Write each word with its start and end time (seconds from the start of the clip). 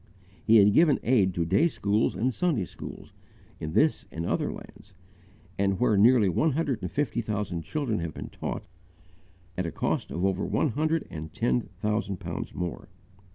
He 0.43 0.55
had 0.55 0.73
given 0.73 0.99
aid 1.03 1.31
to 1.35 1.45
day 1.45 1.67
schools 1.67 2.15
and 2.15 2.33
Sunday 2.33 2.65
schools, 2.65 3.13
in 3.59 3.73
this 3.73 4.07
and 4.11 4.25
other 4.25 4.51
lands, 4.51 4.93
where 5.77 5.95
nearly 5.95 6.27
one 6.27 6.53
hundred 6.53 6.81
and 6.81 6.89
fifty 6.91 7.21
thousand 7.21 7.61
children 7.61 7.99
have 7.99 8.15
been 8.15 8.29
taught, 8.29 8.65
at 9.55 9.67
a 9.67 9.71
cost 9.71 10.09
of 10.09 10.25
over 10.25 10.43
one 10.43 10.69
hundred 10.69 11.05
and 11.11 11.31
ten 11.35 11.69
thousand 11.77 12.17
pounds 12.19 12.55
more. 12.55 12.89